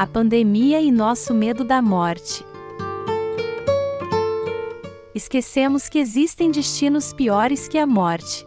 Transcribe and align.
a 0.00 0.06
pandemia 0.06 0.80
e 0.80 0.90
nosso 0.90 1.34
medo 1.34 1.62
da 1.62 1.82
morte. 1.82 2.42
Esquecemos 5.14 5.90
que 5.90 5.98
existem 5.98 6.50
destinos 6.50 7.12
piores 7.12 7.68
que 7.68 7.76
a 7.76 7.86
morte. 7.86 8.46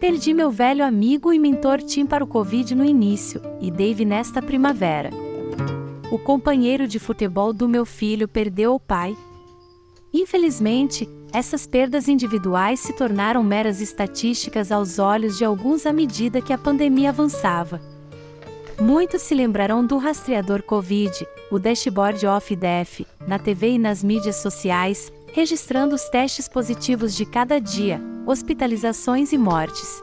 Perdi 0.00 0.32
meu 0.32 0.50
velho 0.50 0.82
amigo 0.82 1.34
e 1.34 1.38
mentor 1.38 1.82
Tim 1.82 2.06
para 2.06 2.24
o 2.24 2.26
Covid 2.26 2.74
no 2.74 2.82
início, 2.82 3.42
e 3.60 3.70
Dave 3.70 4.06
nesta 4.06 4.40
primavera. 4.40 5.10
O 6.10 6.18
companheiro 6.18 6.88
de 6.88 6.98
futebol 6.98 7.52
do 7.52 7.68
meu 7.68 7.84
filho 7.84 8.26
perdeu 8.26 8.74
o 8.74 8.80
pai. 8.80 9.14
Infelizmente, 10.14 11.06
essas 11.30 11.66
perdas 11.66 12.08
individuais 12.08 12.80
se 12.80 12.94
tornaram 12.94 13.44
meras 13.44 13.82
estatísticas 13.82 14.72
aos 14.72 14.98
olhos 14.98 15.36
de 15.36 15.44
alguns 15.44 15.84
à 15.84 15.92
medida 15.92 16.40
que 16.40 16.54
a 16.54 16.58
pandemia 16.58 17.10
avançava. 17.10 17.91
Muitos 18.80 19.22
se 19.22 19.34
lembrarão 19.34 19.84
do 19.84 19.98
rastreador 19.98 20.62
Covid, 20.62 21.12
o 21.50 21.58
Dashboard 21.58 22.26
of 22.26 22.56
Death, 22.56 23.06
na 23.26 23.38
TV 23.38 23.72
e 23.72 23.78
nas 23.78 24.02
mídias 24.02 24.36
sociais, 24.36 25.12
registrando 25.32 25.94
os 25.94 26.08
testes 26.08 26.48
positivos 26.48 27.14
de 27.14 27.24
cada 27.24 27.58
dia, 27.58 28.00
hospitalizações 28.26 29.32
e 29.32 29.38
mortes. 29.38 30.02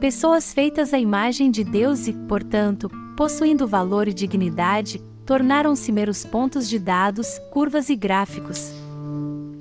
Pessoas 0.00 0.52
feitas 0.52 0.92
à 0.92 0.98
imagem 0.98 1.50
de 1.50 1.64
Deus 1.64 2.06
e, 2.06 2.12
portanto, 2.12 2.90
possuindo 3.16 3.66
valor 3.66 4.08
e 4.08 4.12
dignidade, 4.12 5.00
tornaram-se 5.24 5.92
meros 5.92 6.24
pontos 6.24 6.68
de 6.68 6.78
dados, 6.78 7.38
curvas 7.50 7.88
e 7.88 7.96
gráficos. 7.96 8.72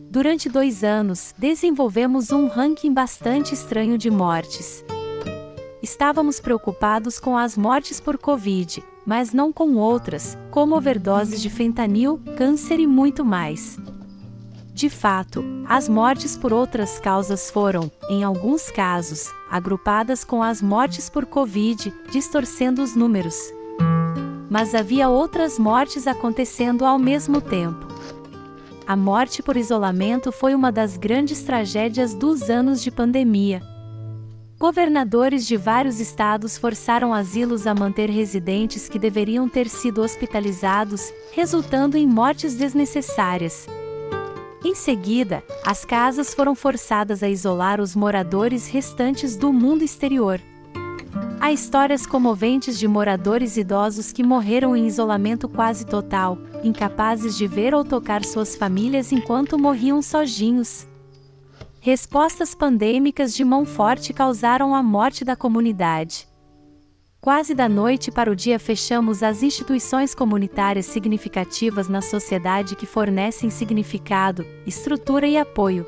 Durante 0.10 0.50
dois 0.50 0.84
anos, 0.84 1.34
desenvolvemos 1.38 2.32
um 2.32 2.48
ranking 2.48 2.94
bastante 2.94 3.54
estranho 3.54 3.98
de 3.98 4.10
mortes. 4.10 4.84
Estávamos 5.82 6.40
preocupados 6.40 7.20
com 7.20 7.36
as 7.36 7.58
mortes 7.58 8.00
por 8.00 8.16
Covid, 8.16 8.84
mas 9.04 9.34
não 9.34 9.52
com 9.52 9.76
outras, 9.76 10.38
como 10.52 10.76
overdoses 10.76 11.42
de 11.42 11.50
fentanil, 11.50 12.22
câncer 12.38 12.80
e 12.80 12.86
muito 12.86 13.26
mais. 13.26 13.80
De 14.76 14.90
fato, 14.90 15.44
as 15.68 15.90
mortes 15.90 16.38
por 16.38 16.54
outras 16.54 17.00
causas 17.00 17.50
foram, 17.50 17.92
em 18.10 18.24
alguns 18.24 18.70
casos, 18.70 19.32
agrupadas 19.50 20.24
com 20.24 20.44
as 20.44 20.62
mortes 20.62 21.10
por 21.10 21.26
Covid, 21.26 21.92
distorcendo 22.12 22.84
os 22.84 22.96
números. 22.96 23.36
Mas 24.52 24.76
havia 24.76 25.10
outras 25.10 25.58
mortes 25.58 26.06
acontecendo 26.06 26.86
ao 26.86 27.00
mesmo 27.00 27.42
tempo. 27.42 27.88
A 28.86 28.96
morte 28.96 29.42
por 29.42 29.58
isolamento 29.58 30.32
foi 30.32 30.54
uma 30.54 30.72
das 30.72 30.96
grandes 30.96 31.42
tragédias 31.42 32.14
dos 32.14 32.52
anos 32.52 32.84
de 32.84 32.92
pandemia. 32.92 33.71
Governadores 34.62 35.48
de 35.48 35.58
vários 35.58 36.00
estados 36.00 36.56
forçaram 36.56 37.16
asilos 37.16 37.66
a 37.66 37.74
manter 37.74 38.12
residentes 38.12 38.88
que 38.88 39.00
deveriam 39.00 39.50
ter 39.50 39.68
sido 39.68 40.04
hospitalizados, 40.04 41.12
resultando 41.32 41.98
em 41.98 42.06
mortes 42.06 42.54
desnecessárias. 42.54 43.66
Em 44.64 44.76
seguida, 44.76 45.44
as 45.66 45.84
casas 45.84 46.36
foram 46.36 46.54
forçadas 46.54 47.24
a 47.24 47.28
isolar 47.28 47.82
os 47.82 47.96
moradores 47.96 48.68
restantes 48.68 49.36
do 49.36 49.52
mundo 49.52 49.84
exterior. 49.84 50.40
Há 51.40 51.52
histórias 51.52 52.06
comoventes 52.06 52.78
de 52.78 52.88
moradores 52.88 53.58
idosos 53.58 54.12
que 54.12 54.22
morreram 54.22 54.78
em 54.78 54.86
isolamento 54.86 55.50
quase 55.50 55.88
total, 55.88 56.38
incapazes 56.64 57.36
de 57.36 57.48
ver 57.48 57.74
ou 57.74 57.84
tocar 57.84 58.24
suas 58.24 58.56
famílias 58.56 59.12
enquanto 59.12 59.58
morriam 59.58 60.04
sozinhos. 60.04 60.86
Respostas 61.84 62.54
pandêmicas 62.54 63.34
de 63.34 63.44
mão 63.44 63.66
forte 63.66 64.14
causaram 64.14 64.76
a 64.76 64.84
morte 64.84 65.26
da 65.26 65.36
comunidade. 65.36 66.28
Quase 67.20 67.56
da 67.56 67.68
noite 67.68 68.12
para 68.12 68.32
o 68.32 68.36
dia 68.36 68.60
fechamos 68.60 69.24
as 69.24 69.42
instituições 69.42 70.14
comunitárias 70.14 70.86
significativas 70.86 71.90
na 71.90 72.00
sociedade 72.00 72.76
que 72.76 72.86
fornecem 72.86 73.50
significado, 73.50 74.46
estrutura 74.64 75.26
e 75.26 75.36
apoio. 75.36 75.84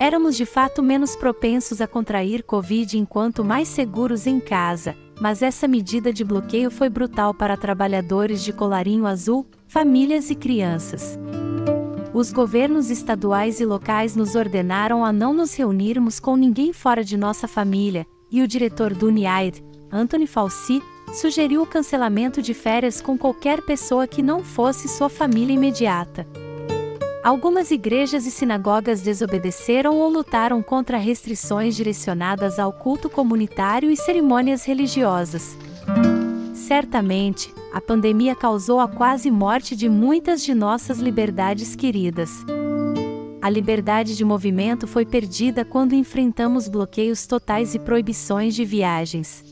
Éramos 0.00 0.34
de 0.34 0.46
fato 0.46 0.82
menos 0.82 1.14
propensos 1.14 1.82
a 1.82 1.86
contrair 1.86 2.42
Covid 2.42 2.96
enquanto 2.96 3.44
mais 3.44 3.68
seguros 3.68 4.26
em 4.26 4.40
casa, 4.40 4.96
mas 5.20 5.42
essa 5.42 5.68
medida 5.68 6.10
de 6.10 6.24
bloqueio 6.24 6.70
foi 6.70 6.88
brutal 6.88 7.34
para 7.34 7.54
trabalhadores 7.54 8.42
de 8.42 8.50
colarinho 8.50 9.04
azul, 9.04 9.46
famílias 9.68 10.30
e 10.30 10.34
crianças. 10.34 11.18
Os 12.16 12.32
governos 12.32 12.88
estaduais 12.88 13.60
e 13.60 13.66
locais 13.66 14.16
nos 14.16 14.34
ordenaram 14.36 15.04
a 15.04 15.12
não 15.12 15.34
nos 15.34 15.52
reunirmos 15.52 16.18
com 16.18 16.34
ninguém 16.34 16.72
fora 16.72 17.04
de 17.04 17.14
nossa 17.14 17.46
família, 17.46 18.06
e 18.30 18.40
o 18.40 18.48
diretor 18.48 18.94
do 18.94 19.08
UNIAID, 19.08 19.62
Anthony 19.92 20.26
Fauci, 20.26 20.82
sugeriu 21.12 21.60
o 21.60 21.66
cancelamento 21.66 22.40
de 22.40 22.54
férias 22.54 23.02
com 23.02 23.18
qualquer 23.18 23.60
pessoa 23.60 24.06
que 24.06 24.22
não 24.22 24.42
fosse 24.42 24.88
sua 24.88 25.10
família 25.10 25.52
imediata. 25.52 26.26
Algumas 27.22 27.70
igrejas 27.70 28.24
e 28.24 28.30
sinagogas 28.30 29.02
desobedeceram 29.02 29.98
ou 29.98 30.08
lutaram 30.08 30.62
contra 30.62 30.96
restrições 30.96 31.76
direcionadas 31.76 32.58
ao 32.58 32.72
culto 32.72 33.10
comunitário 33.10 33.90
e 33.90 33.96
cerimônias 33.96 34.64
religiosas. 34.64 35.54
Certamente, 36.66 37.54
a 37.72 37.80
pandemia 37.80 38.34
causou 38.34 38.80
a 38.80 38.88
quase 38.88 39.30
morte 39.30 39.76
de 39.76 39.88
muitas 39.88 40.42
de 40.42 40.52
nossas 40.52 40.98
liberdades 40.98 41.76
queridas. 41.76 42.30
A 43.40 43.48
liberdade 43.48 44.16
de 44.16 44.24
movimento 44.24 44.86
foi 44.86 45.06
perdida 45.06 45.64
quando 45.64 45.94
enfrentamos 45.94 46.66
bloqueios 46.66 47.24
totais 47.24 47.74
e 47.76 47.78
proibições 47.78 48.54
de 48.54 48.64
viagens 48.64 49.44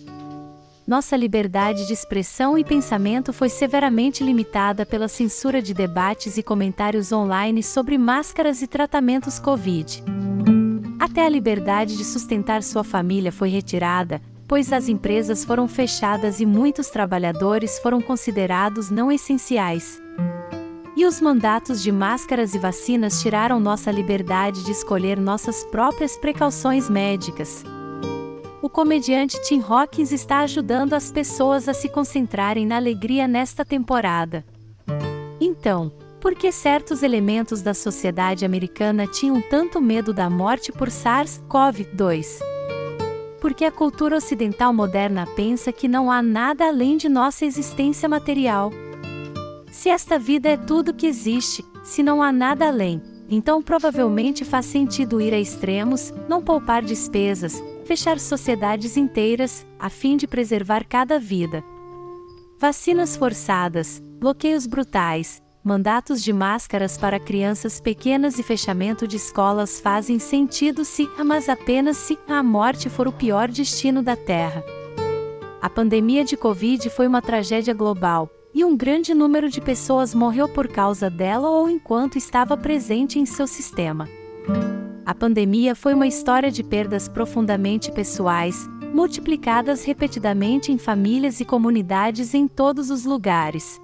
nossa 0.86 1.16
liberdade 1.16 1.86
de 1.86 1.94
expressão 1.94 2.58
e 2.58 2.64
pensamento 2.64 3.32
foi 3.32 3.48
severamente 3.48 4.22
limitada 4.22 4.84
pela 4.84 5.08
censura 5.08 5.62
de 5.62 5.72
debates 5.72 6.36
e 6.36 6.42
comentários 6.42 7.10
online 7.10 7.62
sobre 7.62 7.96
máscaras 7.96 8.60
e 8.60 8.66
tratamentos 8.66 9.38
Covid. 9.38 10.04
Até 11.00 11.25
a 11.25 11.28
liberdade 11.31 11.96
de 11.96 12.04
sustentar 12.04 12.62
sua 12.62 12.84
família 12.84 13.32
foi 13.32 13.48
retirada, 13.48 14.20
pois 14.47 14.72
as 14.72 14.88
empresas 14.88 15.44
foram 15.44 15.66
fechadas 15.69 16.41
e 16.41 16.47
muitos 16.47 16.88
trabalhadores 16.88 17.78
foram 17.78 18.00
considerados 18.00 18.91
não 18.91 19.10
essenciais. 19.10 20.00
E 20.97 21.06
os 21.06 21.21
mandatos 21.21 21.82
de 21.82 21.91
máscaras 21.91 22.55
e 22.55 22.59
vacinas 22.59 23.21
tiraram 23.21 23.59
nossa 23.59 23.91
liberdade 23.91 24.65
de 24.65 24.71
escolher 24.71 25.19
nossas 25.19 25.65
próprias 25.65 26.16
precauções 26.16 26.88
médicas 26.88 27.65
o 28.65 28.69
comediante 28.71 29.38
Tim 29.43 29.60
Hawkins 29.60 30.10
está 30.10 30.38
ajudando 30.38 30.94
as 30.94 31.12
pessoas 31.12 31.69
a 31.69 31.75
se 31.75 31.87
concentrarem 31.87 32.65
na 32.65 32.76
alegria 32.76 33.28
nesta 33.28 33.62
temporada. 33.62 34.43
Então, 35.38 35.93
por 36.19 36.34
que 36.34 36.50
certos 36.50 37.03
elementos 37.03 37.61
da 37.61 37.75
sociedade 37.75 38.43
americana 38.43 39.06
tinham 39.06 39.38
tanto 39.43 39.82
medo 39.82 40.15
da 40.15 40.31
morte 40.31 40.72
por 40.72 40.88
SARS-CoV-2? 40.88 42.53
Porque 43.44 43.66
a 43.66 43.71
cultura 43.71 44.16
ocidental 44.16 44.72
moderna 44.72 45.27
pensa 45.37 45.71
que 45.71 45.87
não 45.87 46.10
há 46.10 46.22
nada 46.22 46.66
além 46.66 46.97
de 46.97 47.10
nossa 47.10 47.44
existência 47.44 48.09
material. 48.09 48.72
Se 49.71 49.91
esta 49.91 50.19
vida 50.19 50.49
é 50.49 50.56
tudo 50.56 50.94
que 50.94 51.06
existe, 51.06 51.62
se 51.82 52.03
não 52.03 52.22
há 52.22 52.32
nada 52.32 52.66
além, 52.66 53.03
então 53.28 53.60
provavelmente 53.60 54.47
faz 54.47 54.65
sentido 54.65 55.21
ir 55.21 55.34
a 55.34 55.38
extremos, 55.38 56.10
não 56.27 56.41
poupar 56.41 56.82
despesas, 56.82 57.62
fechar 57.84 58.19
sociedades 58.19 58.97
inteiras, 58.97 59.66
a 59.78 59.91
fim 59.91 60.16
de 60.16 60.26
preservar 60.26 60.87
cada 60.88 61.19
vida. 61.19 61.62
Vacinas 62.59 63.15
forçadas, 63.15 64.03
bloqueios 64.19 64.66
brutais, 64.66 65.43
mandatos 65.64 66.22
de 66.22 66.30
máscaras 66.30 66.98
para 66.98 67.19
crianças 67.19 67.80
pequenas 67.80 68.38
e 68.38 68.42
fechamento 68.42 69.08
de 69.08 69.16
escolas 69.16 69.80
fazem 69.80 70.19
sentido 70.19 70.84
se, 70.84 71.08
mas 71.25 71.49
apenas 71.49 71.96
se 71.96 72.19
a 72.28 72.43
morte 72.43 72.90
for 72.90 73.08
o 73.08 73.12
pior 73.12 73.49
destino 73.49 74.02
da 74.02 74.14
Terra. 74.14 74.62
A 75.62 75.70
pandemia 75.70 76.22
de 76.22 76.37
Covid 76.37 76.90
foi 76.90 77.06
uma 77.06 77.22
tragédia 77.22 77.72
global, 77.72 78.31
e 78.52 78.62
um 78.62 78.76
grande 78.76 79.14
número 79.14 79.49
de 79.49 79.61
pessoas 79.61 80.14
morreu 80.14 80.46
por 80.46 80.69
causa 80.69 81.08
dela 81.08 81.49
ou 81.49 81.69
enquanto 81.69 82.16
estava 82.16 82.56
presente 82.56 83.19
em 83.19 83.25
seu 83.25 83.46
sistema. 83.46 84.06
A 85.05 85.14
pandemia 85.14 85.75
foi 85.75 85.94
uma 85.94 86.06
história 86.06 86.50
de 86.50 86.62
perdas 86.62 87.08
profundamente 87.08 87.90
pessoais, 87.90 88.69
multiplicadas 88.93 89.82
repetidamente 89.82 90.70
em 90.70 90.78
famílias 90.78 91.40
e 91.40 91.44
comunidades 91.44 92.34
em 92.34 92.46
todos 92.46 92.90
os 92.90 93.05
lugares. 93.05 93.82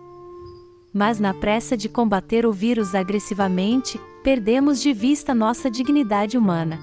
Mas 0.93 1.21
na 1.21 1.33
pressa 1.33 1.77
de 1.77 1.89
combater 1.89 2.45
o 2.45 2.53
vírus 2.53 2.95
agressivamente, 2.95 4.01
perdemos 4.25 4.81
de 4.81 4.93
vista 4.93 5.35
nossa 5.35 5.71
dignidade 5.71 6.37
humana. 6.37 6.79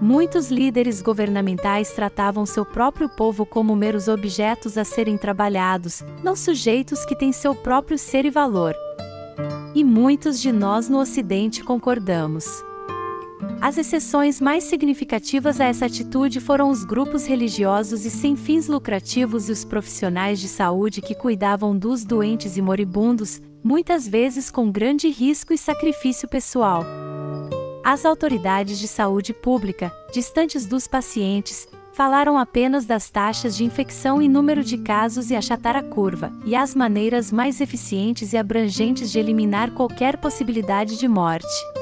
Muitos 0.00 0.50
líderes 0.50 1.00
governamentais 1.00 1.92
tratavam 1.92 2.44
seu 2.44 2.64
próprio 2.66 3.08
povo 3.08 3.46
como 3.46 3.76
meros 3.76 4.08
objetos 4.08 4.76
a 4.76 4.84
serem 4.84 5.16
trabalhados, 5.16 6.02
não 6.22 6.34
sujeitos 6.34 7.04
que 7.06 7.16
têm 7.16 7.32
seu 7.32 7.54
próprio 7.54 7.96
ser 7.96 8.24
e 8.24 8.30
valor. 8.30 8.74
E 9.74 9.84
muitos 9.84 10.40
de 10.40 10.52
nós 10.52 10.88
no 10.88 10.98
Ocidente 10.98 11.62
concordamos. 11.62 12.44
As 13.64 13.78
exceções 13.78 14.42
mais 14.42 14.64
significativas 14.64 15.58
a 15.58 15.64
essa 15.64 15.86
atitude 15.86 16.38
foram 16.38 16.68
os 16.68 16.84
grupos 16.84 17.24
religiosos 17.24 18.04
e 18.04 18.10
sem 18.10 18.36
fins 18.36 18.68
lucrativos 18.68 19.48
e 19.48 19.52
os 19.52 19.64
profissionais 19.64 20.38
de 20.38 20.48
saúde 20.48 21.00
que 21.00 21.14
cuidavam 21.14 21.74
dos 21.74 22.04
doentes 22.04 22.58
e 22.58 22.60
moribundos, 22.60 23.40
muitas 23.64 24.06
vezes 24.06 24.50
com 24.50 24.70
grande 24.70 25.08
risco 25.08 25.54
e 25.54 25.56
sacrifício 25.56 26.28
pessoal. 26.28 26.84
As 27.82 28.04
autoridades 28.04 28.78
de 28.78 28.86
saúde 28.86 29.32
pública, 29.32 29.90
distantes 30.12 30.66
dos 30.66 30.86
pacientes, 30.86 31.66
falaram 31.94 32.36
apenas 32.36 32.84
das 32.84 33.08
taxas 33.08 33.56
de 33.56 33.64
infecção 33.64 34.20
e 34.20 34.28
número 34.28 34.62
de 34.62 34.76
casos 34.76 35.30
e 35.30 35.34
achatar 35.34 35.74
a 35.74 35.82
curva, 35.82 36.30
e 36.44 36.54
as 36.54 36.74
maneiras 36.74 37.32
mais 37.32 37.62
eficientes 37.62 38.34
e 38.34 38.36
abrangentes 38.36 39.10
de 39.10 39.18
eliminar 39.18 39.70
qualquer 39.70 40.18
possibilidade 40.18 40.98
de 40.98 41.08
morte. 41.08 41.73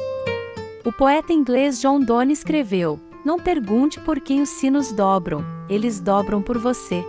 O 0.84 0.90
poeta 0.90 1.32
inglês 1.32 1.80
John 1.80 2.00
Donne 2.00 2.32
escreveu: 2.32 2.98
Não 3.24 3.38
pergunte 3.38 4.00
por 4.00 4.18
quem 4.18 4.42
os 4.42 4.48
sinos 4.48 4.90
dobram, 4.90 5.44
eles 5.68 6.00
dobram 6.00 6.42
por 6.42 6.58
você. 6.58 7.04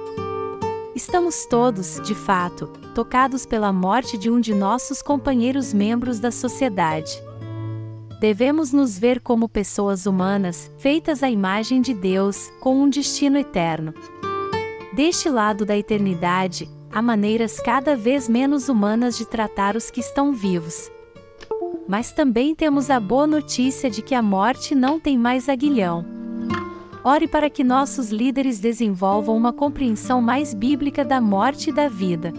Estamos 0.95 1.47
todos, 1.47 1.99
de 2.01 2.13
fato, 2.13 2.67
tocados 2.93 3.47
pela 3.47 3.73
morte 3.73 4.15
de 4.15 4.29
um 4.29 4.39
de 4.39 4.53
nossos 4.53 5.01
companheiros 5.01 5.73
membros 5.73 6.19
da 6.19 6.29
sociedade. 6.29 7.11
Devemos 8.21 8.71
nos 8.71 8.95
ver 8.95 9.19
como 9.19 9.49
pessoas 9.49 10.05
humanas, 10.05 10.71
feitas 10.77 11.23
à 11.23 11.29
imagem 11.29 11.81
de 11.81 11.95
Deus, 11.95 12.51
com 12.61 12.79
um 12.79 12.87
destino 12.87 13.39
eterno. 13.39 13.91
Deste 14.93 15.29
lado 15.29 15.65
da 15.65 15.75
eternidade, 15.75 16.69
há 16.91 17.01
maneiras 17.01 17.59
cada 17.59 17.95
vez 17.95 18.29
menos 18.29 18.69
humanas 18.69 19.17
de 19.17 19.25
tratar 19.25 19.75
os 19.75 19.89
que 19.89 19.99
estão 19.99 20.31
vivos. 20.31 20.91
Mas 21.87 22.11
também 22.11 22.55
temos 22.55 22.89
a 22.89 22.99
boa 22.99 23.27
notícia 23.27 23.89
de 23.89 24.01
que 24.01 24.15
a 24.15 24.21
morte 24.21 24.73
não 24.73 24.99
tem 24.99 25.17
mais 25.17 25.49
aguilhão. 25.49 26.05
Ore 27.03 27.27
para 27.27 27.49
que 27.49 27.63
nossos 27.63 28.09
líderes 28.09 28.59
desenvolvam 28.59 29.35
uma 29.35 29.51
compreensão 29.51 30.21
mais 30.21 30.53
bíblica 30.53 31.03
da 31.03 31.19
morte 31.19 31.69
e 31.69 31.73
da 31.73 31.89
vida. 31.89 32.33